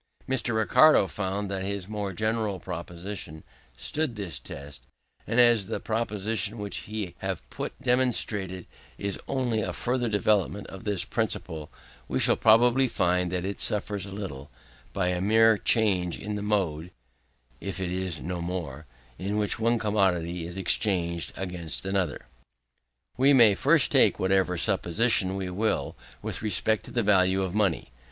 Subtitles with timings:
[0.27, 0.55] Mr.
[0.55, 3.43] Ricardo found that his more general proposition
[3.77, 4.81] stood this test;
[5.27, 8.65] and as the proposition which we have just demonstrated
[8.97, 11.71] is only a further developement of his principle,
[12.07, 14.49] we shall probably find that it suffers a little,
[14.91, 16.89] by a mere change in the mode
[17.59, 18.87] (for it is no more)
[19.19, 22.25] in which one commodity is exchanged against another.
[23.17, 27.53] We may at first make whatever supposition we will with respect to the value of
[27.53, 27.91] money.